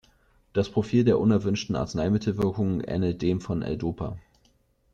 [0.53, 4.17] Das Profil der unerwünschten Arzneimittelwirkungen ähnelt dem von L-Dopa.